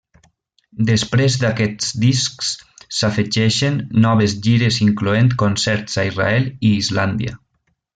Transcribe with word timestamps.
Després 0.87 1.35
d'aquests 1.43 1.91
discs 2.05 2.49
s'afegeixen 3.01 3.79
noves 4.09 4.37
gires 4.49 4.83
incloent 4.91 5.33
concerts 5.47 6.05
a 6.05 6.11
Israel 6.15 6.53
i 6.57 6.77
Islàndia. 6.83 7.41